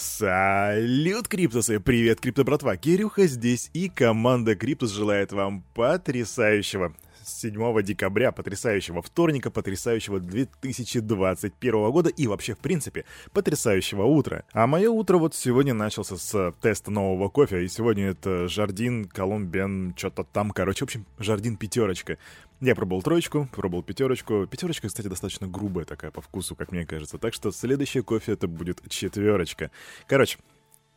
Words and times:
Салют, 0.00 1.28
Криптусы! 1.28 1.78
Привет, 1.78 2.22
Крипто 2.22 2.42
братва! 2.42 2.78
Кирюха 2.78 3.26
здесь, 3.26 3.68
и 3.74 3.90
команда 3.90 4.56
Криптус 4.56 4.92
желает 4.92 5.30
вам 5.30 5.62
потрясающего 5.74 6.94
7 7.32 7.82
декабря, 7.82 8.32
потрясающего 8.32 9.02
вторника, 9.02 9.50
потрясающего 9.50 10.20
2021 10.20 11.90
года 11.90 12.08
и 12.10 12.26
вообще, 12.26 12.54
в 12.54 12.58
принципе, 12.58 13.04
потрясающего 13.32 14.04
утра. 14.04 14.44
А 14.52 14.66
мое 14.66 14.90
утро 14.90 15.18
вот 15.18 15.34
сегодня 15.34 15.74
начался 15.74 16.16
с 16.16 16.54
теста 16.60 16.90
нового 16.90 17.28
кофе, 17.28 17.64
и 17.64 17.68
сегодня 17.68 18.08
это 18.08 18.48
Jardin, 18.48 19.04
Colombian, 19.04 19.94
что-то 19.96 20.24
там, 20.24 20.50
короче, 20.50 20.80
в 20.80 20.88
общем, 20.88 21.06
Jardin 21.18 21.56
пятерочка. 21.56 22.18
Я 22.60 22.74
пробовал 22.74 23.02
троечку, 23.02 23.48
пробовал 23.52 23.82
пятерочку. 23.82 24.46
Пятерочка, 24.46 24.88
кстати, 24.88 25.06
достаточно 25.06 25.46
грубая 25.46 25.86
такая 25.86 26.10
по 26.10 26.20
вкусу, 26.20 26.54
как 26.54 26.72
мне 26.72 26.84
кажется. 26.84 27.16
Так 27.16 27.32
что 27.32 27.52
следующий 27.52 28.02
кофе 28.02 28.32
это 28.32 28.48
будет 28.48 28.82
четверочка. 28.88 29.70
Короче, 30.06 30.38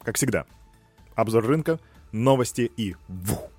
как 0.01 0.17
всегда, 0.17 0.45
обзор 1.15 1.45
рынка, 1.45 1.79
новости 2.11 2.69
и 2.75 2.95
вух. 3.07 3.52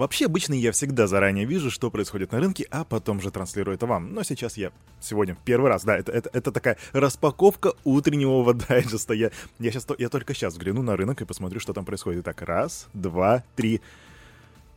Вообще, 0.00 0.24
обычно 0.24 0.54
я 0.54 0.72
всегда 0.72 1.06
заранее 1.06 1.44
вижу, 1.44 1.70
что 1.70 1.90
происходит 1.90 2.32
на 2.32 2.40
рынке, 2.40 2.66
а 2.70 2.84
потом 2.84 3.20
же 3.20 3.30
транслирую 3.30 3.74
это 3.74 3.84
вам. 3.84 4.14
Но 4.14 4.22
сейчас 4.22 4.56
я 4.56 4.72
сегодня 4.98 5.36
первый 5.44 5.68
раз, 5.68 5.84
да, 5.84 5.94
это, 5.94 6.10
это, 6.10 6.30
это 6.32 6.52
такая 6.52 6.78
распаковка 6.94 7.74
утреннего 7.84 8.54
дайджеста. 8.68 9.12
Я, 9.12 9.30
я, 9.58 9.70
сейчас, 9.70 9.86
я 9.98 10.08
только 10.08 10.32
сейчас 10.32 10.54
взгляну 10.54 10.80
на 10.80 10.96
рынок 10.96 11.20
и 11.20 11.26
посмотрю, 11.26 11.60
что 11.60 11.74
там 11.74 11.84
происходит. 11.84 12.22
Итак, 12.22 12.40
раз, 12.40 12.88
два, 12.94 13.44
три, 13.56 13.82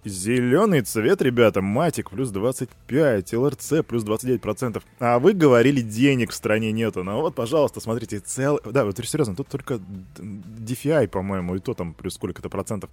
Зеленый 0.05 0.81
цвет, 0.81 1.21
ребята, 1.21 1.61
матик 1.61 2.09
плюс 2.09 2.29
25, 2.29 3.33
ЛРЦ 3.33 3.73
плюс 3.87 4.03
29%. 4.03 4.83
А 4.99 5.19
вы 5.19 5.31
говорили, 5.31 5.79
денег 5.79 6.31
в 6.31 6.35
стране 6.35 6.73
нету. 6.73 7.05
Ну 7.05 7.21
вот, 7.21 7.35
пожалуйста, 7.35 7.79
смотрите, 7.79 8.19
цел... 8.19 8.59
Да, 8.65 8.83
вот 8.83 8.97
серьезно, 8.97 9.33
тут 9.33 9.47
только 9.47 9.79
DeFi, 10.17 11.07
по-моему, 11.07 11.55
и 11.55 11.59
то 11.59 11.73
там 11.73 11.93
плюс 11.93 12.15
сколько-то 12.15 12.49
процентов. 12.49 12.89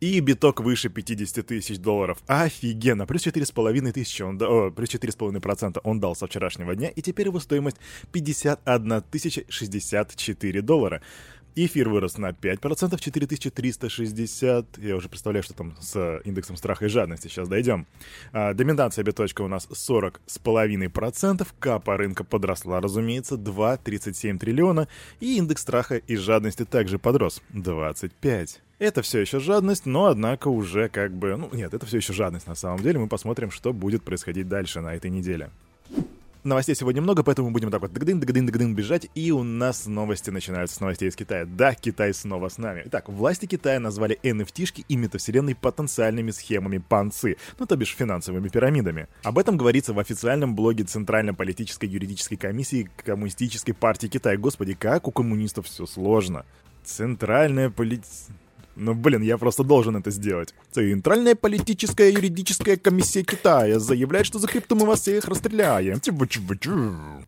И 0.00 0.20
биток 0.20 0.60
выше 0.60 0.90
50 0.90 1.46
тысяч 1.46 1.78
долларов. 1.78 2.18
Офигенно. 2.26 3.06
Плюс 3.06 3.26
4,5 3.26 3.92
тысячи 3.92 4.22
он 4.22 4.36
дал, 4.36 4.70
плюс 4.70 4.90
4,5% 4.90 5.80
он 5.82 6.00
дал 6.00 6.14
со 6.14 6.26
вчерашнего 6.26 6.74
дня, 6.76 6.88
и 6.88 7.00
теперь 7.00 7.28
его 7.28 7.40
стоимость 7.40 7.78
51 8.12 9.02
тысяча 9.10 9.44
64 9.48 10.62
доллара. 10.62 11.00
Эфир 11.58 11.88
вырос 11.88 12.18
на 12.18 12.32
5%, 12.32 13.00
4360. 13.00 14.76
Я 14.76 14.96
уже 14.96 15.08
представляю, 15.08 15.42
что 15.42 15.54
там 15.54 15.74
с 15.80 16.20
индексом 16.26 16.58
страха 16.58 16.84
и 16.84 16.88
жадности. 16.88 17.28
Сейчас 17.28 17.48
дойдем. 17.48 17.86
А, 18.32 18.52
доминация 18.52 19.02
биточка 19.02 19.40
у 19.40 19.48
нас 19.48 19.66
40,5%. 19.70 21.46
Капа 21.58 21.96
рынка 21.96 22.24
подросла, 22.24 22.82
разумеется, 22.82 23.36
2,37 23.36 24.38
триллиона. 24.38 24.86
И 25.20 25.38
индекс 25.38 25.62
страха 25.62 25.96
и 25.96 26.16
жадности 26.16 26.66
также 26.66 26.98
подрос, 26.98 27.40
25. 27.54 28.60
Это 28.78 29.00
все 29.00 29.20
еще 29.20 29.40
жадность, 29.40 29.86
но 29.86 30.06
однако 30.06 30.48
уже 30.48 30.90
как 30.90 31.12
бы... 31.12 31.34
Ну 31.36 31.48
нет, 31.52 31.72
это 31.72 31.86
все 31.86 31.96
еще 31.96 32.12
жадность 32.12 32.46
на 32.46 32.54
самом 32.54 32.80
деле. 32.80 32.98
Мы 32.98 33.08
посмотрим, 33.08 33.50
что 33.50 33.72
будет 33.72 34.02
происходить 34.02 34.48
дальше 34.48 34.82
на 34.82 34.94
этой 34.94 35.10
неделе. 35.10 35.50
Новостей 36.44 36.76
сегодня 36.76 37.00
много, 37.00 37.22
поэтому 37.22 37.50
будем 37.50 37.70
так 37.70 37.80
вот 37.80 37.92
дагдын, 37.92 38.20
дагдын, 38.20 38.46
дагдын 38.46 38.74
бежать. 38.74 39.08
И 39.14 39.32
у 39.32 39.42
нас 39.42 39.86
новости 39.86 40.28
начинаются 40.28 40.76
с 40.76 40.80
новостей 40.80 41.08
из 41.08 41.16
Китая. 41.16 41.46
Да, 41.46 41.74
Китай 41.74 42.12
снова 42.12 42.50
с 42.50 42.58
нами. 42.58 42.82
Итак, 42.84 43.08
власти 43.08 43.46
Китая 43.46 43.80
назвали 43.80 44.20
NFT-шки 44.22 44.84
и 44.86 44.96
метавселенной 44.96 45.54
потенциальными 45.54 46.30
схемами 46.30 46.76
панцы, 46.76 47.38
ну 47.58 47.64
то 47.64 47.76
бишь 47.76 47.96
финансовыми 47.96 48.48
пирамидами. 48.48 49.08
Об 49.24 49.38
этом 49.38 49.56
говорится 49.56 49.94
в 49.94 49.98
официальном 49.98 50.54
блоге 50.54 50.84
Центральной 50.84 51.32
политической 51.32 51.86
юридической 51.86 52.36
комиссии 52.36 52.90
Коммунистической 53.04 53.72
партии 53.72 54.06
Китая. 54.06 54.36
Господи, 54.36 54.74
как 54.74 55.08
у 55.08 55.10
коммунистов 55.10 55.66
все 55.66 55.86
сложно. 55.86 56.44
Центральная 56.84 57.70
политическая 57.70 58.34
ну, 58.76 58.94
блин, 58.94 59.22
я 59.22 59.38
просто 59.38 59.64
должен 59.64 59.96
это 59.96 60.10
сделать. 60.10 60.54
Центральная 60.70 61.34
политическая 61.34 62.10
юридическая 62.10 62.76
комиссия 62.76 63.22
Китая 63.22 63.78
заявляет, 63.78 64.26
что 64.26 64.38
за 64.38 64.46
крипту 64.46 64.76
мы 64.76 64.86
вас 64.86 65.00
всех 65.00 65.24
расстреляем. 65.26 66.00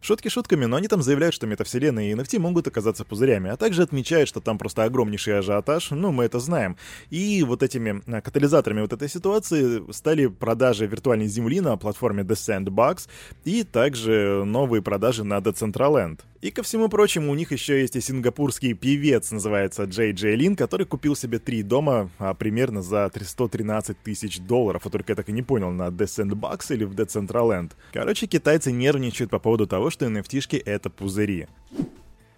Шутки 0.01 0.29
шутками, 0.29 0.67
но 0.67 0.77
они 0.77 0.89
там 0.89 1.03
заявляют, 1.03 1.35
что 1.35 1.47
метавселенная 1.47 2.11
и 2.11 2.15
NFT 2.15 2.39
могут 2.39 2.69
оказаться 2.69 3.05
пузырями, 3.05 3.51
а 3.51 3.57
также 3.57 3.83
отмечают, 3.83 4.29
что 4.29 4.41
там 4.41 4.59
просто 4.59 4.85
огромнейший 4.85 5.39
ажиотаж, 5.39 5.91
ну, 5.91 6.13
мы 6.13 6.25
это 6.25 6.39
знаем. 6.39 6.77
И 7.09 7.43
вот 7.43 7.63
этими 7.63 8.03
а, 8.07 8.21
катализаторами 8.21 8.83
вот 8.83 8.93
этой 8.93 9.09
ситуации 9.09 9.91
стали 9.91 10.27
продажи 10.27 10.87
виртуальной 10.87 11.29
земли 11.29 11.61
на 11.61 11.77
платформе 11.77 12.25
The 12.25 12.35
Sandbox 12.35 13.09
и 13.45 13.65
также 13.65 14.45
новые 14.45 14.83
продажи 14.83 15.25
на 15.25 15.39
Decentraland. 15.39 16.21
И 16.41 16.53
ко 16.53 16.63
всему 16.63 16.89
прочему, 16.89 17.33
у 17.33 17.35
них 17.35 17.51
еще 17.51 17.81
есть 17.81 17.97
и 17.97 18.01
сингапурский 18.01 18.73
певец, 18.75 19.33
называется 19.33 19.85
Джей 19.85 20.13
Джей 20.13 20.37
Лин, 20.37 20.55
который 20.55 20.87
купил 20.87 21.17
себе 21.17 21.38
три 21.39 21.63
дома 21.63 22.11
а, 22.19 22.35
примерно 22.35 22.83
за 22.83 23.11
113 23.15 23.99
тысяч 23.99 24.41
долларов. 24.41 24.83
А 24.85 24.91
только 24.91 25.13
я 25.13 25.17
так 25.17 25.29
и 25.29 25.33
не 25.33 25.43
понял, 25.43 25.71
на 25.71 25.89
The 25.89 26.07
Sandbox 26.07 26.75
или 26.75 26.85
в 26.85 26.93
Decentraland. 26.93 27.73
Короче, 27.93 28.27
китайцы 28.27 28.73
нервничают 28.73 29.31
по 29.31 29.39
поводу 29.39 29.67
того, 29.67 29.91
что 29.91 30.07
NFT-шки 30.07 30.63
это 30.65 30.91
пузыри. 30.91 31.47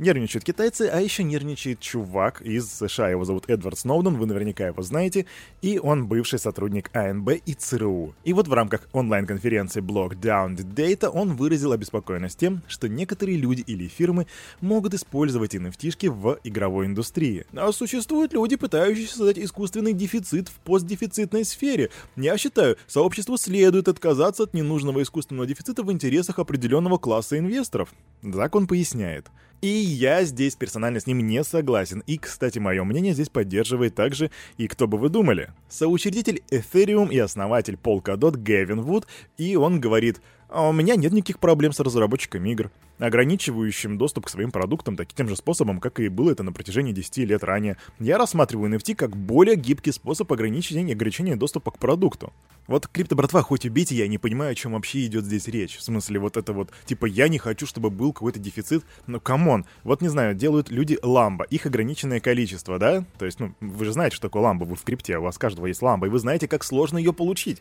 Нервничают 0.00 0.44
китайцы, 0.44 0.88
а 0.90 0.98
еще 0.98 1.22
нервничает 1.24 1.78
чувак 1.78 2.40
из 2.40 2.72
США. 2.72 3.10
Его 3.10 3.26
зовут 3.26 3.50
Эдвард 3.50 3.78
Сноуден, 3.78 4.16
вы 4.16 4.24
наверняка 4.24 4.66
его 4.66 4.82
знаете. 4.82 5.26
И 5.60 5.78
он 5.78 6.06
бывший 6.06 6.38
сотрудник 6.38 6.88
АНБ 6.96 7.32
и 7.44 7.52
ЦРУ. 7.52 8.14
И 8.24 8.32
вот 8.32 8.48
в 8.48 8.52
рамках 8.54 8.88
онлайн-конференции 8.92 9.82
Block 9.82 10.18
Down 10.18 10.56
Data 10.56 11.08
он 11.08 11.36
выразил 11.36 11.72
обеспокоенность 11.72 12.38
тем, 12.38 12.62
что 12.66 12.88
некоторые 12.88 13.36
люди 13.36 13.60
или 13.60 13.88
фирмы 13.88 14.26
могут 14.62 14.94
использовать 14.94 15.54
NFT 15.54 16.08
в 16.08 16.38
игровой 16.44 16.86
индустрии. 16.86 17.44
А 17.52 17.70
существуют 17.70 18.32
люди, 18.32 18.56
пытающиеся 18.56 19.18
создать 19.18 19.38
искусственный 19.38 19.92
дефицит 19.92 20.48
в 20.48 20.60
постдефицитной 20.60 21.44
сфере. 21.44 21.90
Я 22.16 22.38
считаю, 22.38 22.78
сообществу 22.86 23.36
следует 23.36 23.86
отказаться 23.86 24.44
от 24.44 24.54
ненужного 24.54 25.02
искусственного 25.02 25.46
дефицита 25.46 25.82
в 25.82 25.92
интересах 25.92 26.38
определенного 26.38 26.96
класса 26.96 27.38
инвесторов. 27.38 27.92
Закон 28.22 28.66
поясняет. 28.66 29.26
И 29.62 29.68
я 29.90 30.24
здесь 30.24 30.56
персонально 30.56 31.00
с 31.00 31.06
ним 31.06 31.20
не 31.26 31.44
согласен. 31.44 32.02
И, 32.06 32.18
кстати, 32.18 32.58
мое 32.58 32.84
мнение 32.84 33.12
здесь 33.12 33.28
поддерживает 33.28 33.94
также 33.94 34.30
и 34.56 34.68
кто 34.68 34.86
бы 34.86 34.98
вы 34.98 35.08
думали. 35.08 35.50
Соучредитель 35.68 36.42
Ethereum 36.50 37.10
и 37.10 37.18
основатель 37.18 37.78
Polkadot 37.82 38.36
Гэвин 38.36 38.80
Вуд, 38.82 39.06
и 39.36 39.56
он 39.56 39.80
говорит, 39.80 40.20
а 40.52 40.68
у 40.68 40.72
меня 40.72 40.96
нет 40.96 41.12
никаких 41.12 41.38
проблем 41.38 41.72
с 41.72 41.80
разработчиками 41.80 42.50
игр, 42.50 42.70
ограничивающим 42.98 43.96
доступ 43.98 44.26
к 44.26 44.28
своим 44.28 44.50
продуктам 44.50 44.96
таким 44.96 45.28
же 45.28 45.36
способом, 45.36 45.80
как 45.80 46.00
и 46.00 46.08
было 46.08 46.32
это 46.32 46.42
на 46.42 46.52
протяжении 46.52 46.92
10 46.92 47.18
лет 47.18 47.44
ранее. 47.44 47.76
Я 47.98 48.18
рассматриваю 48.18 48.72
NFT 48.72 48.94
как 48.94 49.16
более 49.16 49.56
гибкий 49.56 49.92
способ 49.92 50.30
ограничения, 50.32 50.92
ограничения 50.92 51.36
доступа 51.36 51.70
к 51.70 51.78
продукту. 51.78 52.32
Вот 52.66 52.86
крипто 52.86 53.16
братва, 53.16 53.42
хоть 53.42 53.64
убейте, 53.64 53.94
я 53.96 54.06
не 54.06 54.18
понимаю, 54.18 54.52
о 54.52 54.54
чем 54.54 54.72
вообще 54.72 55.06
идет 55.06 55.24
здесь 55.24 55.48
речь. 55.48 55.76
В 55.76 55.82
смысле, 55.82 56.20
вот 56.20 56.36
это 56.36 56.52
вот, 56.52 56.70
типа, 56.86 57.06
я 57.06 57.28
не 57.28 57.38
хочу, 57.38 57.66
чтобы 57.66 57.90
был 57.90 58.12
какой-то 58.12 58.38
дефицит. 58.38 58.84
Ну, 59.06 59.20
come 59.20 59.47
on. 59.47 59.66
Вот, 59.82 60.02
не 60.02 60.08
знаю, 60.08 60.34
делают 60.34 60.70
люди 60.70 60.98
ламба, 61.02 61.44
их 61.46 61.66
ограниченное 61.66 62.20
количество, 62.20 62.78
да? 62.78 63.04
То 63.18 63.24
есть, 63.24 63.40
ну, 63.40 63.54
вы 63.60 63.84
же 63.84 63.92
знаете, 63.92 64.16
что 64.16 64.28
такое 64.28 64.42
ламба, 64.42 64.64
вы 64.64 64.76
в 64.76 64.82
крипте, 64.82 65.18
у 65.18 65.22
вас 65.22 65.38
каждого 65.38 65.66
есть 65.66 65.82
ламба, 65.82 66.06
и 66.06 66.10
вы 66.10 66.18
знаете, 66.18 66.46
как 66.46 66.64
сложно 66.64 66.98
ее 66.98 67.12
получить. 67.12 67.60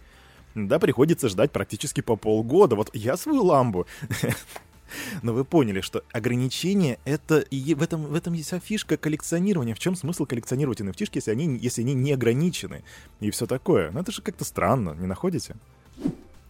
Да, 0.55 0.79
приходится 0.79 1.29
ждать 1.29 1.51
практически 1.51 2.01
по 2.01 2.15
полгода. 2.15 2.75
Вот 2.75 2.89
я 2.93 3.17
свою 3.17 3.43
ламбу 3.43 3.85
но 5.21 5.33
вы 5.33 5.45
поняли, 5.45 5.81
что 5.81 6.03
ограничение 6.11 6.99
это 7.05 7.39
и 7.39 7.73
в 7.73 7.81
этом, 7.81 8.05
в 8.05 8.15
этом 8.15 8.33
есть 8.33 8.47
вся 8.47 8.59
фишка 8.59 8.97
коллекционирования. 8.97 9.75
В 9.75 9.79
чем 9.79 9.95
смысл 9.95 10.25
коллекционировать 10.25 10.81
NFT, 10.81 11.09
если 11.13 11.31
они, 11.31 11.57
если 11.57 11.81
они 11.81 11.93
не 11.93 12.13
ограничены? 12.13 12.83
И 13.19 13.31
все 13.31 13.45
такое. 13.45 13.91
Ну 13.91 13.99
это 13.99 14.11
же 14.11 14.21
как-то 14.21 14.45
странно, 14.45 14.95
не 14.99 15.07
находите? 15.07 15.55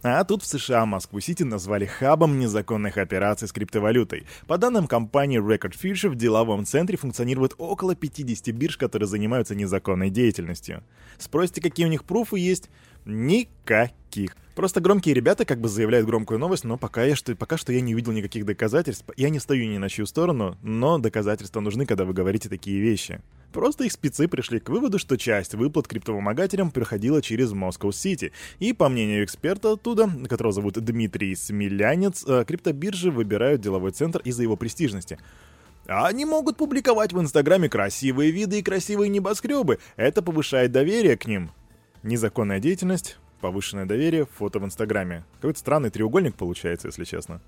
А 0.02 0.24
тут 0.24 0.42
в 0.42 0.46
США 0.46 0.86
Москву-Сити 0.86 1.42
назвали 1.42 1.84
хабом 1.84 2.38
незаконных 2.38 2.96
операций 2.96 3.46
с 3.46 3.52
криптовалютой. 3.52 4.26
По 4.46 4.56
данным 4.56 4.86
компании 4.86 5.38
Record 5.38 5.74
Future, 5.78 6.08
в 6.08 6.14
деловом 6.14 6.64
центре 6.64 6.96
функционирует 6.96 7.52
около 7.58 7.94
50 7.94 8.54
бирж, 8.54 8.78
которые 8.78 9.06
занимаются 9.06 9.54
незаконной 9.54 10.08
деятельностью. 10.08 10.82
Спросите, 11.18 11.60
какие 11.60 11.84
у 11.84 11.90
них 11.90 12.04
пруфы 12.04 12.38
есть? 12.38 12.70
Никаких. 13.04 14.36
Просто 14.54 14.80
громкие 14.80 15.14
ребята 15.14 15.44
как 15.44 15.60
бы 15.60 15.68
заявляют 15.68 16.06
громкую 16.06 16.38
новость, 16.38 16.64
но 16.64 16.76
пока, 16.76 17.04
я, 17.04 17.16
что, 17.16 17.34
пока 17.34 17.56
что 17.56 17.72
я 17.72 17.80
не 17.80 17.94
увидел 17.94 18.12
никаких 18.12 18.44
доказательств. 18.44 19.06
Я 19.16 19.30
не 19.30 19.38
стою 19.38 19.66
ни 19.68 19.78
на 19.78 19.88
чью 19.88 20.06
сторону, 20.06 20.58
но 20.62 20.98
доказательства 20.98 21.60
нужны, 21.60 21.86
когда 21.86 22.04
вы 22.04 22.12
говорите 22.12 22.48
такие 22.48 22.80
вещи. 22.80 23.22
Просто 23.52 23.84
их 23.84 23.92
спецы 23.92 24.28
пришли 24.28 24.60
к 24.60 24.68
выводу, 24.68 24.98
что 24.98 25.16
часть 25.16 25.54
выплат 25.54 25.88
криптовымогателям 25.88 26.70
проходила 26.70 27.22
через 27.22 27.52
Москва-Сити. 27.52 28.32
И, 28.58 28.72
по 28.72 28.88
мнению 28.88 29.24
эксперта 29.24 29.72
оттуда, 29.72 30.10
которого 30.28 30.52
зовут 30.52 30.74
Дмитрий 30.74 31.34
Смелянец, 31.34 32.24
э, 32.26 32.44
криптобиржи 32.46 33.10
выбирают 33.10 33.60
деловой 33.60 33.92
центр 33.92 34.20
из-за 34.24 34.42
его 34.42 34.56
престижности. 34.56 35.18
Они 35.86 36.24
могут 36.24 36.56
публиковать 36.56 37.12
в 37.12 37.20
Инстаграме 37.20 37.68
красивые 37.68 38.30
виды 38.30 38.60
и 38.60 38.62
красивые 38.62 39.08
небоскребы. 39.08 39.78
Это 39.96 40.22
повышает 40.22 40.70
доверие 40.70 41.16
к 41.16 41.26
ним. 41.26 41.50
Незаконная 42.02 42.60
деятельность, 42.60 43.18
повышенное 43.40 43.84
доверие, 43.84 44.26
фото 44.26 44.58
в 44.58 44.64
Инстаграме. 44.64 45.24
Какой-то 45.36 45.58
странный 45.58 45.90
треугольник 45.90 46.34
получается, 46.34 46.88
если 46.88 47.04
честно. 47.04 47.40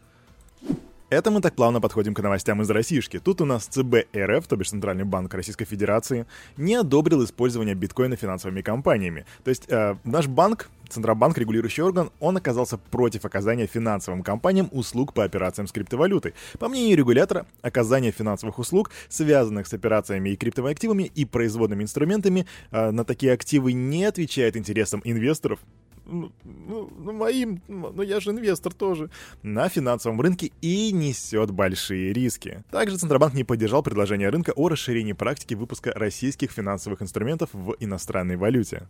Это 1.08 1.30
мы 1.30 1.42
так 1.42 1.54
плавно 1.54 1.80
подходим 1.80 2.14
к 2.14 2.22
новостям 2.22 2.62
из 2.62 2.70
Российшки. 2.70 3.18
Тут 3.18 3.42
у 3.42 3.44
нас 3.44 3.66
ЦБ 3.66 4.06
РФ, 4.16 4.46
то 4.46 4.56
бишь 4.56 4.70
Центральный 4.70 5.04
банк 5.04 5.34
Российской 5.34 5.66
Федерации, 5.66 6.26
не 6.56 6.74
одобрил 6.74 7.22
использование 7.24 7.74
биткоина 7.74 8.16
финансовыми 8.16 8.62
компаниями. 8.62 9.26
То 9.44 9.50
есть 9.50 9.70
э, 9.70 9.96
наш 10.04 10.26
банк, 10.26 10.70
Центробанк, 10.92 11.38
регулирующий 11.38 11.82
орган, 11.82 12.10
он 12.20 12.36
оказался 12.36 12.78
против 12.78 13.24
оказания 13.24 13.66
финансовым 13.66 14.22
компаниям 14.22 14.68
услуг 14.72 15.12
по 15.14 15.24
операциям 15.24 15.66
с 15.66 15.72
криптовалютой. 15.72 16.34
По 16.58 16.68
мнению 16.68 16.96
регулятора, 16.96 17.46
оказание 17.62 18.12
финансовых 18.12 18.58
услуг, 18.58 18.90
связанных 19.08 19.66
с 19.66 19.74
операциями 19.74 20.30
и 20.30 20.36
криптовыми 20.36 20.72
активами 20.72 21.10
и 21.14 21.24
производными 21.24 21.82
инструментами, 21.82 22.46
э, 22.70 22.90
на 22.90 23.04
такие 23.04 23.32
активы 23.32 23.72
не 23.72 24.04
отвечает 24.04 24.56
интересам 24.56 25.00
инвесторов, 25.04 25.58
ну, 26.04 26.32
ну, 26.44 26.90
ну, 26.98 27.12
моим, 27.12 27.62
ну 27.68 28.02
я 28.02 28.20
же 28.20 28.30
инвестор 28.30 28.72
тоже, 28.74 29.10
на 29.42 29.68
финансовом 29.68 30.20
рынке 30.20 30.50
и 30.60 30.92
несет 30.92 31.50
большие 31.50 32.12
риски. 32.12 32.64
Также 32.70 32.98
Центробанк 32.98 33.34
не 33.34 33.44
поддержал 33.44 33.82
предложение 33.82 34.28
рынка 34.28 34.52
о 34.56 34.68
расширении 34.68 35.12
практики 35.12 35.54
выпуска 35.54 35.92
российских 35.94 36.50
финансовых 36.50 37.02
инструментов 37.02 37.50
в 37.52 37.76
иностранной 37.80 38.36
валюте. 38.36 38.88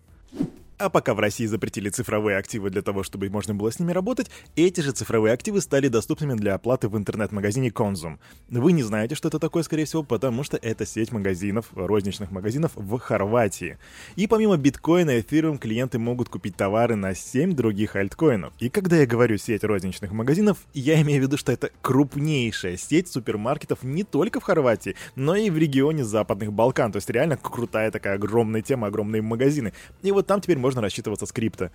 А 0.83 0.89
пока 0.89 1.15
в 1.15 1.21
России 1.21 1.47
запретили 1.47 1.91
цифровые 1.91 2.37
активы 2.37 2.69
для 2.69 2.83
того, 2.83 3.05
чтобы 3.05 3.31
можно 3.31 3.55
было 3.55 3.71
с 3.71 3.79
ними 3.79 3.93
работать, 3.93 4.29
эти 4.57 4.81
же 4.81 4.91
цифровые 4.91 5.33
активы 5.33 5.61
стали 5.61 5.87
доступными 5.87 6.35
для 6.35 6.55
оплаты 6.55 6.89
в 6.89 6.99
интернет-магазине 6.99 7.71
Конзум. 7.71 8.19
Вы 8.49 8.73
не 8.73 8.83
знаете, 8.83 9.15
что 9.15 9.29
это 9.29 9.39
такое, 9.39 9.63
скорее 9.63 9.85
всего, 9.85 10.03
потому 10.03 10.43
что 10.43 10.57
это 10.57 10.85
сеть 10.85 11.13
магазинов, 11.13 11.67
розничных 11.77 12.33
магазинов 12.33 12.73
в 12.75 12.99
Хорватии. 12.99 13.79
И 14.17 14.27
помимо 14.27 14.57
биткоина 14.57 15.19
и 15.19 15.21
эфириум 15.21 15.59
клиенты 15.59 16.01
могут 16.01 16.29
купить 16.29 16.57
товары 16.57 16.97
на 16.97 17.15
7 17.15 17.53
других 17.55 17.95
альткоинов. 17.95 18.53
И 18.59 18.69
когда 18.69 18.97
я 18.97 19.07
говорю 19.07 19.39
сеть 19.39 19.63
розничных 19.63 20.11
магазинов, 20.11 20.59
я 20.75 21.01
имею 21.03 21.21
в 21.21 21.27
виду, 21.27 21.37
что 21.37 21.53
это 21.53 21.71
крупнейшая 21.81 22.77
сеть 22.77 23.07
супермаркетов 23.07 23.85
не 23.85 24.03
только 24.03 24.41
в 24.41 24.43
Хорватии, 24.43 24.97
но 25.15 25.37
и 25.37 25.49
в 25.49 25.57
регионе 25.57 26.03
Западных 26.03 26.53
Балкан. 26.53 26.91
То 26.91 26.97
есть 26.97 27.09
реально 27.09 27.37
крутая 27.37 27.93
такая 27.93 28.17
огромная 28.17 28.63
тема, 28.63 28.89
огромные 28.89 29.23
магазины. 29.23 29.73
И 30.03 30.11
вот 30.11 30.27
там 30.27 30.41
теперь 30.41 30.59
можно 30.59 30.72
можно 30.73 30.81
рассчитываться 30.81 31.27
с 31.27 31.33
крипто. 31.33 31.71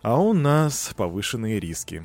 А 0.00 0.18
у 0.18 0.32
нас 0.32 0.92
повышенные 0.96 1.60
риски. 1.60 2.02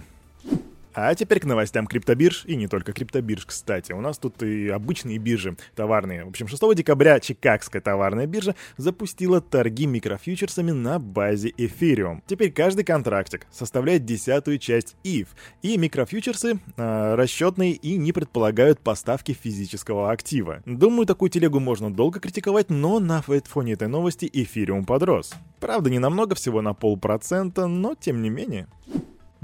А 0.99 1.13
теперь 1.13 1.39
к 1.39 1.45
новостям 1.45 1.85
криптобирж, 1.85 2.43
и 2.45 2.55
не 2.55 2.67
только 2.67 2.91
криптобирж, 2.91 3.45
кстати. 3.45 3.91
У 3.91 4.01
нас 4.01 4.17
тут 4.17 4.41
и 4.41 4.67
обычные 4.69 5.19
биржи 5.19 5.55
товарные. 5.75 6.25
В 6.25 6.29
общем, 6.29 6.47
6 6.47 6.73
декабря 6.73 7.19
Чикагская 7.19 7.83
товарная 7.83 8.25
биржа 8.25 8.55
запустила 8.77 9.39
торги 9.39 9.85
микрофьючерсами 9.85 10.71
на 10.71 10.97
базе 10.97 11.49
Ethereum. 11.49 12.23
Теперь 12.25 12.51
каждый 12.51 12.83
контрактик 12.83 13.45
составляет 13.51 14.05
десятую 14.05 14.57
часть 14.57 14.95
ETH, 15.03 15.27
и 15.61 15.77
микрофьючерсы 15.77 16.57
э, 16.77 17.15
расчетные 17.15 17.73
и 17.73 17.95
не 17.95 18.11
предполагают 18.11 18.79
поставки 18.79 19.33
физического 19.33 20.09
актива. 20.09 20.63
Думаю, 20.65 21.05
такую 21.05 21.29
телегу 21.29 21.59
можно 21.59 21.93
долго 21.93 22.19
критиковать, 22.19 22.71
но 22.71 22.99
на 22.99 23.21
фоне 23.21 23.73
этой 23.73 23.87
новости 23.87 24.25
Ethereum 24.25 24.83
подрос. 24.83 25.35
Правда, 25.59 25.91
не 25.91 25.99
намного, 25.99 26.33
всего 26.33 26.63
на 26.63 26.73
полпроцента, 26.73 27.67
но 27.67 27.93
тем 27.93 28.23
не 28.23 28.31
менее. 28.31 28.67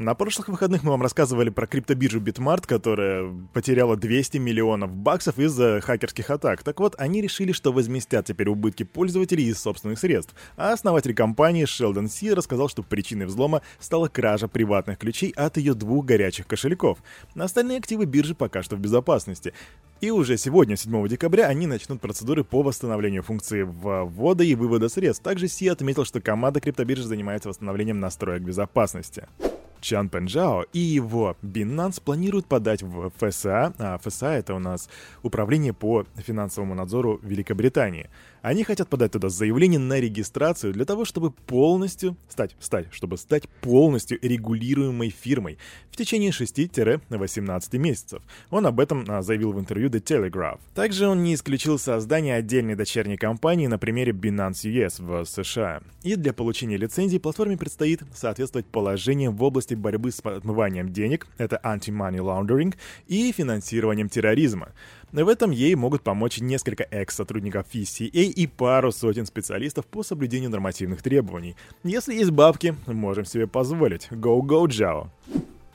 На 0.03 0.15
прошлых 0.15 0.49
выходных 0.49 0.83
мы 0.83 0.91
вам 0.91 1.01
рассказывали 1.01 1.49
про 1.49 1.65
криптобиржу 1.65 2.19
Bitmart, 2.19 2.67
которая 2.67 3.33
потеряла 3.53 3.95
200 3.95 4.37
миллионов 4.37 4.93
баксов 4.93 5.39
из-за 5.39 5.79
хакерских 5.79 6.29
атак. 6.29 6.61
Так 6.61 6.81
вот, 6.81 6.95
они 6.97 7.21
решили, 7.21 7.53
что 7.53 7.71
возместят 7.71 8.25
теперь 8.25 8.49
убытки 8.49 8.83
пользователей 8.83 9.45
из 9.45 9.61
собственных 9.61 9.97
средств. 9.97 10.35
А 10.57 10.73
основатель 10.73 11.13
компании 11.15 11.63
Шелдон 11.63 12.09
Си 12.09 12.33
рассказал, 12.33 12.67
что 12.67 12.83
причиной 12.83 13.27
взлома 13.27 13.61
стала 13.79 14.09
кража 14.09 14.49
приватных 14.49 14.97
ключей 14.97 15.31
от 15.37 15.55
ее 15.55 15.73
двух 15.73 16.03
горячих 16.03 16.47
кошельков. 16.47 16.97
Остальные 17.33 17.77
активы 17.77 18.03
биржи 18.03 18.35
пока 18.35 18.61
что 18.61 18.75
в 18.75 18.81
безопасности. 18.81 19.53
И 20.01 20.11
уже 20.11 20.35
сегодня, 20.35 20.75
7 20.75 21.07
декабря, 21.07 21.47
они 21.47 21.65
начнут 21.65 22.01
процедуры 22.01 22.43
по 22.43 22.61
восстановлению 22.61 23.23
функции 23.23 23.61
ввода 23.61 24.43
и 24.43 24.53
вывода 24.53 24.89
средств. 24.89 25.23
Также 25.23 25.47
Си 25.47 25.69
отметил, 25.69 26.03
что 26.03 26.19
команда 26.19 26.59
криптобиржи 26.59 27.03
занимается 27.03 27.47
восстановлением 27.47 28.01
настроек 28.01 28.41
безопасности. 28.41 29.29
Чан 29.83 30.07
Пенжао 30.09 30.63
и 30.71 30.79
его 30.79 31.35
Binance 31.43 32.01
планируют 32.01 32.45
подать 32.45 32.81
в 32.81 33.11
ФСА, 33.17 33.73
а. 33.77 33.97
ФСА 33.97 34.27
это 34.27 34.55
у 34.55 34.59
нас 34.59 34.89
Управление 35.21 35.73
по 35.73 36.05
финансовому 36.15 36.73
надзору 36.73 37.19
Великобритании, 37.21 38.09
они 38.43 38.65
хотят 38.65 38.89
подать 38.89 39.13
туда 39.13 39.29
заявление 39.29 39.79
на 39.79 39.99
регистрацию 39.99 40.73
для 40.73 40.83
того, 40.83 41.05
чтобы 41.05 41.31
полностью 41.31 42.17
стать, 42.27 42.55
стать, 42.59 42.87
чтобы 42.91 43.17
стать 43.17 43.47
полностью 43.61 44.19
регулируемой 44.21 45.09
фирмой 45.09 45.57
в 45.89 45.95
течение 45.95 46.31
6-18 46.31 47.77
месяцев. 47.77 48.21
Он 48.49 48.67
об 48.67 48.81
этом 48.81 49.05
а, 49.07 49.21
заявил 49.21 49.53
в 49.53 49.59
интервью 49.59 49.89
The 49.89 50.03
Telegraph. 50.03 50.59
Также 50.75 51.07
он 51.07 51.23
не 51.23 51.35
исключил 51.35 51.79
создание 51.79 52.35
отдельной 52.35 52.75
дочерней 52.75 53.15
компании 53.15 53.67
на 53.67 53.77
примере 53.77 54.11
Binance 54.11 54.65
US 54.65 55.01
в 55.01 55.25
США. 55.25 55.81
И 56.03 56.17
для 56.17 56.33
получения 56.33 56.75
лицензии 56.75 57.19
платформе 57.19 57.57
предстоит 57.57 58.01
соответствовать 58.13 58.65
положениям 58.65 59.37
в 59.37 59.43
области 59.43 59.73
борьбы 59.73 60.11
с 60.11 60.19
отмыванием 60.19 60.91
денег, 60.91 61.27
это 61.37 61.61
anti-money 61.63 62.17
laundering, 62.17 62.75
и 63.07 63.31
финансированием 63.31 64.09
терроризма. 64.09 64.73
В 65.13 65.27
этом 65.27 65.51
ей 65.51 65.75
могут 65.75 66.01
помочь 66.01 66.39
несколько 66.39 66.85
экс-сотрудников 66.89 67.67
FCA 67.71 68.07
и 68.07 68.47
пару 68.47 68.91
сотен 68.91 69.27
специалистов 69.27 69.85
по 69.85 70.01
соблюдению 70.01 70.49
нормативных 70.49 71.03
требований. 71.03 71.55
Если 71.83 72.15
есть 72.15 72.31
бабки, 72.31 72.75
можем 72.87 73.23
себе 73.23 73.45
позволить. 73.45 74.07
Go-go, 74.09 74.67
Джао! 74.67 75.11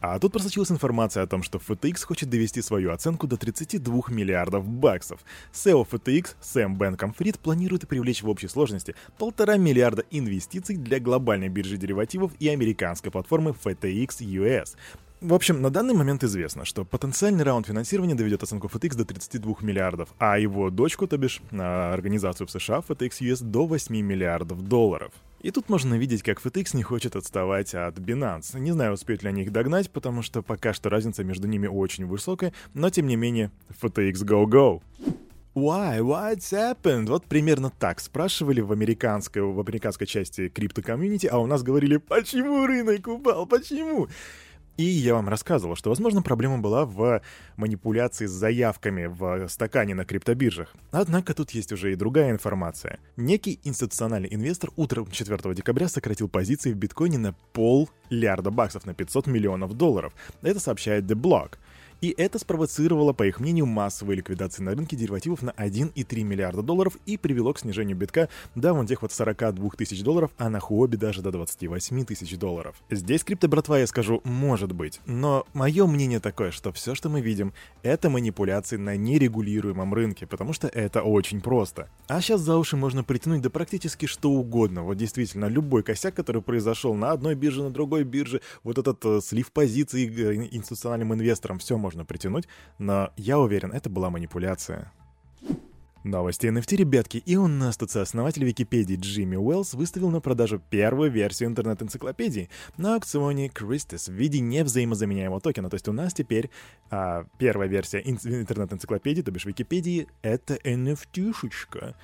А 0.00 0.18
тут 0.18 0.32
просочилась 0.32 0.72
информация 0.72 1.22
о 1.22 1.28
том, 1.28 1.44
что 1.44 1.58
FTX 1.58 2.04
хочет 2.04 2.28
довести 2.28 2.62
свою 2.62 2.90
оценку 2.90 3.28
до 3.28 3.36
32 3.36 4.02
миллиардов 4.08 4.66
баксов. 4.66 5.20
SEO 5.52 5.88
FTX 5.88 6.34
Сэм 6.40 6.76
Бенком 6.76 7.12
Фрид 7.12 7.38
планирует 7.38 7.86
привлечь 7.86 8.24
в 8.24 8.28
общей 8.28 8.48
сложности 8.48 8.96
полтора 9.18 9.56
миллиарда 9.56 10.04
инвестиций 10.10 10.76
для 10.76 10.98
глобальной 10.98 11.48
биржи 11.48 11.76
деривативов 11.76 12.32
и 12.40 12.48
американской 12.48 13.12
платформы 13.12 13.54
FTX 13.64 14.18
US. 14.20 14.76
В 15.20 15.34
общем, 15.34 15.60
на 15.60 15.70
данный 15.70 15.94
момент 15.94 16.22
известно, 16.22 16.64
что 16.64 16.84
потенциальный 16.84 17.42
раунд 17.42 17.66
финансирования 17.66 18.14
доведет 18.14 18.44
оценку 18.44 18.68
FTX 18.68 18.96
до 18.96 19.04
32 19.04 19.56
миллиардов, 19.62 20.10
а 20.18 20.38
его 20.38 20.70
дочку, 20.70 21.08
то 21.08 21.18
бишь 21.18 21.42
организацию 21.50 22.46
в 22.46 22.52
США 22.52 22.84
FTX 22.86 23.10
US, 23.22 23.42
до 23.42 23.66
8 23.66 23.96
миллиардов 24.00 24.62
долларов. 24.68 25.12
И 25.40 25.50
тут 25.50 25.68
можно 25.68 25.94
видеть, 25.94 26.22
как 26.22 26.40
FTX 26.40 26.76
не 26.76 26.84
хочет 26.84 27.16
отставать 27.16 27.74
от 27.74 27.98
Binance. 27.98 28.60
Не 28.60 28.70
знаю, 28.70 28.92
успеют 28.92 29.24
ли 29.24 29.28
они 29.28 29.42
их 29.42 29.50
догнать, 29.50 29.90
потому 29.90 30.22
что 30.22 30.40
пока 30.42 30.72
что 30.72 30.88
разница 30.88 31.24
между 31.24 31.48
ними 31.48 31.66
очень 31.66 32.06
высокая, 32.06 32.52
но 32.74 32.88
тем 32.88 33.08
не 33.08 33.16
менее, 33.16 33.50
FTX 33.82 34.24
go-go. 34.24 34.82
Why? 35.56 35.98
What's 35.98 36.52
happened? 36.52 37.06
Вот 37.06 37.24
примерно 37.24 37.72
так 37.76 37.98
спрашивали 37.98 38.60
в 38.60 38.70
американской, 38.70 39.42
в 39.42 39.58
американской 39.58 40.06
части 40.06 40.48
крипто-комьюнити, 40.48 41.26
а 41.26 41.38
у 41.38 41.46
нас 41.46 41.64
говорили, 41.64 41.96
почему 41.96 42.66
рынок 42.66 43.08
упал, 43.08 43.46
почему? 43.46 44.06
И 44.78 44.84
я 44.84 45.14
вам 45.14 45.28
рассказывал, 45.28 45.74
что, 45.74 45.90
возможно, 45.90 46.22
проблема 46.22 46.58
была 46.58 46.86
в 46.86 47.20
манипуляции 47.56 48.26
с 48.26 48.30
заявками 48.30 49.06
в 49.06 49.48
стакане 49.48 49.96
на 49.96 50.04
криптобиржах. 50.04 50.72
Однако 50.92 51.34
тут 51.34 51.50
есть 51.50 51.72
уже 51.72 51.92
и 51.92 51.96
другая 51.96 52.30
информация. 52.30 53.00
Некий 53.16 53.58
институциональный 53.64 54.32
инвестор 54.32 54.70
утром 54.76 55.10
4 55.10 55.52
декабря 55.52 55.88
сократил 55.88 56.28
позиции 56.28 56.72
в 56.72 56.76
биткоине 56.76 57.18
на 57.18 57.32
пол 57.52 57.90
лярда 58.08 58.52
баксов, 58.52 58.86
на 58.86 58.94
500 58.94 59.26
миллионов 59.26 59.74
долларов. 59.74 60.12
Это 60.42 60.60
сообщает 60.60 61.06
The 61.06 61.16
Block. 61.16 61.54
И 62.00 62.14
это 62.16 62.38
спровоцировало, 62.38 63.12
по 63.12 63.26
их 63.26 63.40
мнению, 63.40 63.66
массовые 63.66 64.18
ликвидации 64.18 64.62
на 64.62 64.72
рынке 64.72 64.96
деривативов 64.96 65.42
на 65.42 65.50
1,3 65.50 66.22
миллиарда 66.22 66.62
долларов 66.62 66.96
и 67.06 67.16
привело 67.16 67.52
к 67.52 67.58
снижению 67.58 67.96
битка 67.96 68.28
до 68.54 68.72
вон 68.72 68.86
тех 68.86 69.02
вот 69.02 69.10
42 69.10 69.70
тысяч 69.70 70.02
долларов, 70.02 70.30
а 70.38 70.48
на 70.48 70.60
Хуоби 70.60 70.96
даже 70.96 71.22
до 71.22 71.32
28 71.32 72.04
тысяч 72.04 72.38
долларов. 72.38 72.76
Здесь 72.88 73.24
крипто, 73.24 73.48
братва, 73.48 73.80
я 73.80 73.86
скажу, 73.88 74.20
может 74.22 74.72
быть. 74.72 75.00
Но 75.06 75.44
мое 75.54 75.86
мнение 75.86 76.20
такое, 76.20 76.52
что 76.52 76.72
все, 76.72 76.94
что 76.94 77.08
мы 77.08 77.20
видим, 77.20 77.52
это 77.82 78.10
манипуляции 78.10 78.76
на 78.76 78.96
нерегулируемом 78.96 79.92
рынке, 79.92 80.26
потому 80.26 80.52
что 80.52 80.68
это 80.68 81.02
очень 81.02 81.40
просто. 81.40 81.88
А 82.06 82.20
сейчас 82.20 82.42
за 82.42 82.56
уши 82.56 82.76
можно 82.76 83.02
притянуть 83.02 83.42
да 83.42 83.50
практически 83.50 84.06
что 84.06 84.30
угодно. 84.30 84.82
Вот 84.82 84.96
действительно, 84.96 85.46
любой 85.46 85.82
косяк, 85.82 86.14
который 86.14 86.42
произошел 86.42 86.94
на 86.94 87.10
одной 87.10 87.34
бирже, 87.34 87.64
на 87.64 87.70
другой 87.70 88.04
бирже, 88.04 88.40
вот 88.62 88.78
этот 88.78 89.04
э, 89.04 89.20
слив 89.20 89.50
позиций 89.50 90.06
э, 90.06 90.34
институциональным 90.52 91.12
инвесторам, 91.14 91.58
все 91.58 91.76
можно 91.76 91.87
притянуть, 92.04 92.48
но 92.78 93.12
я 93.16 93.38
уверен, 93.38 93.72
это 93.72 93.90
была 93.90 94.10
манипуляция. 94.10 94.92
Новости 96.04 96.46
NFT, 96.46 96.76
ребятки, 96.76 97.18
и 97.18 97.36
у 97.36 97.48
нас 97.48 97.76
тут 97.76 97.90
сооснователь 97.90 98.44
Википедии 98.44 98.96
Джимми 98.96 99.36
Уэллс 99.36 99.74
выставил 99.74 100.10
на 100.10 100.20
продажу 100.20 100.62
первую 100.70 101.10
версию 101.10 101.48
интернет-энциклопедии 101.48 102.48
на 102.76 102.94
аукционе 102.94 103.48
Christus 103.48 104.10
в 104.10 104.14
виде 104.14 104.38
невзаимозаменяемого 104.38 105.40
токена. 105.40 105.68
То 105.68 105.74
есть 105.74 105.88
у 105.88 105.92
нас 105.92 106.14
теперь 106.14 106.50
а, 106.90 107.26
первая 107.38 107.68
версия 107.68 108.00
интернет-энциклопедии, 108.00 109.22
то 109.22 109.32
бишь 109.32 109.44
Википедии, 109.44 110.06
это 110.22 110.54
NFT-шечка. 110.54 111.94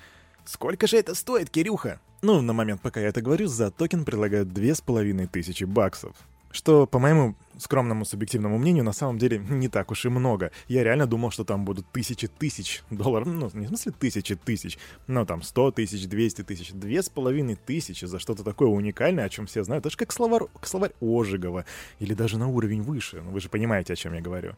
Сколько 0.43 0.87
же 0.87 0.97
это 0.97 1.15
стоит, 1.15 1.49
Кирюха? 1.49 1.99
Ну, 2.21 2.41
на 2.41 2.53
момент, 2.53 2.81
пока 2.81 2.99
я 2.99 3.07
это 3.07 3.21
говорю, 3.21 3.47
за 3.47 3.71
токен 3.71 4.03
предлагают 4.03 4.51
две 4.51 4.75
с 4.75 4.81
половиной 4.81 5.27
тысячи 5.27 5.63
баксов. 5.63 6.15
Что, 6.55 6.87
по 6.87 6.99
моему 6.99 7.35
скромному 7.57 8.05
субъективному 8.05 8.57
мнению, 8.57 8.83
на 8.83 8.93
самом 8.93 9.17
деле 9.17 9.37
не 9.49 9.67
так 9.67 9.91
уж 9.91 10.05
и 10.05 10.09
много. 10.09 10.51
Я 10.67 10.83
реально 10.83 11.05
думал, 11.05 11.31
что 11.31 11.43
там 11.43 11.65
будут 11.65 11.85
тысячи 11.91 12.27
тысяч 12.27 12.83
долларов, 12.89 13.27
ну, 13.27 13.49
не 13.53 13.65
в 13.65 13.69
смысле 13.69 13.91
тысячи 13.91 14.35
тысяч, 14.35 14.77
но 15.07 15.25
там 15.25 15.41
100 15.43 15.71
тысяч, 15.71 16.07
200 16.07 16.43
тысяч, 16.43 16.71
две 16.71 17.01
с 17.01 17.09
половиной 17.09 17.55
тысячи 17.55 18.05
за 18.05 18.19
что-то 18.19 18.43
такое 18.43 18.69
уникальное, 18.69 19.25
о 19.25 19.29
чем 19.29 19.45
все 19.47 19.63
знают. 19.63 19.85
Это 19.85 19.97
как 19.97 20.11
словарь, 20.11 20.43
словарь 20.63 20.91
Ожегова, 21.01 21.65
или 21.99 22.13
даже 22.13 22.37
на 22.37 22.47
уровень 22.47 22.81
выше, 22.81 23.21
ну 23.21 23.31
вы 23.31 23.39
же 23.39 23.49
понимаете, 23.49 23.93
о 23.93 23.95
чем 23.95 24.13
я 24.13 24.21
говорю. 24.21 24.53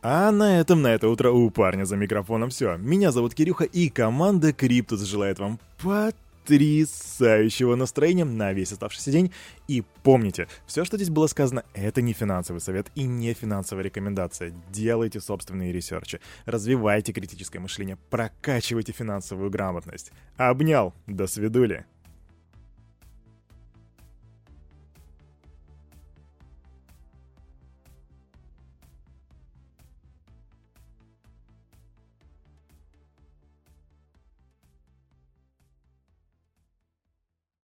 А 0.00 0.30
на 0.30 0.60
этом 0.60 0.80
на 0.82 0.94
это 0.94 1.08
утро 1.08 1.30
у 1.32 1.50
парня 1.50 1.84
за 1.84 1.96
микрофоном 1.96 2.50
все. 2.50 2.76
Меня 2.76 3.10
зовут 3.10 3.34
Кирюха, 3.34 3.64
и 3.64 3.88
команда 3.88 4.52
Криптус 4.52 5.00
желает 5.02 5.38
вам 5.38 5.58
потрясающего 6.48 7.74
настроения 7.74 8.24
на 8.24 8.54
весь 8.54 8.72
оставшийся 8.72 9.10
день. 9.10 9.32
И 9.68 9.84
помните, 10.02 10.48
все, 10.66 10.84
что 10.84 10.96
здесь 10.96 11.10
было 11.10 11.26
сказано, 11.26 11.62
это 11.74 12.00
не 12.00 12.14
финансовый 12.14 12.60
совет 12.60 12.86
и 12.94 13.04
не 13.04 13.34
финансовая 13.34 13.84
рекомендация. 13.84 14.54
Делайте 14.70 15.20
собственные 15.20 15.72
ресерчи, 15.72 16.20
развивайте 16.46 17.12
критическое 17.12 17.58
мышление, 17.58 17.98
прокачивайте 18.08 18.92
финансовую 18.92 19.50
грамотность. 19.50 20.10
Обнял, 20.38 20.94
до 21.06 21.26
свидули. 21.26 21.84